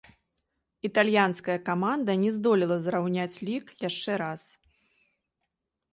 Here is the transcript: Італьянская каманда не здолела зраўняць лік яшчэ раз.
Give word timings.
Італьянская 0.87 1.57
каманда 1.67 2.15
не 2.23 2.31
здолела 2.37 2.77
зраўняць 2.87 3.41
лік 3.49 3.65
яшчэ 3.89 4.11
раз. 4.23 4.51